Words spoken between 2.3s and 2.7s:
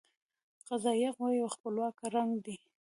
دی.